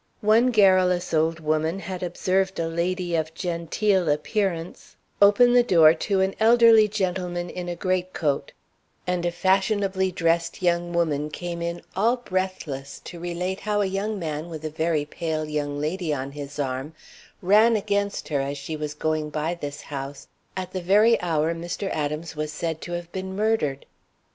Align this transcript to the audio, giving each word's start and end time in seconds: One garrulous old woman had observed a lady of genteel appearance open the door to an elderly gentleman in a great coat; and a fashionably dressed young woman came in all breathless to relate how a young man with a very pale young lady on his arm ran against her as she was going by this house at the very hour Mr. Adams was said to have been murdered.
One 0.21 0.49
garrulous 0.49 1.13
old 1.13 1.39
woman 1.39 1.77
had 1.77 2.01
observed 2.01 2.57
a 2.59 2.67
lady 2.67 3.15
of 3.15 3.35
genteel 3.35 4.09
appearance 4.09 4.95
open 5.21 5.53
the 5.53 5.61
door 5.61 5.93
to 5.93 6.21
an 6.21 6.33
elderly 6.39 6.87
gentleman 6.87 7.51
in 7.51 7.69
a 7.69 7.75
great 7.75 8.11
coat; 8.11 8.51
and 9.05 9.27
a 9.27 9.31
fashionably 9.31 10.11
dressed 10.11 10.63
young 10.63 10.91
woman 10.91 11.29
came 11.29 11.61
in 11.61 11.83
all 11.95 12.15
breathless 12.17 12.99
to 13.05 13.19
relate 13.19 13.59
how 13.59 13.81
a 13.81 13.85
young 13.85 14.17
man 14.17 14.49
with 14.49 14.65
a 14.65 14.71
very 14.71 15.05
pale 15.05 15.45
young 15.45 15.79
lady 15.79 16.11
on 16.11 16.31
his 16.31 16.57
arm 16.57 16.95
ran 17.39 17.75
against 17.75 18.29
her 18.29 18.39
as 18.41 18.57
she 18.57 18.75
was 18.75 18.95
going 18.95 19.29
by 19.29 19.53
this 19.53 19.81
house 19.81 20.27
at 20.57 20.71
the 20.71 20.81
very 20.81 21.21
hour 21.21 21.53
Mr. 21.53 21.91
Adams 21.91 22.35
was 22.35 22.51
said 22.51 22.81
to 22.81 22.93
have 22.93 23.11
been 23.11 23.35
murdered. 23.35 23.85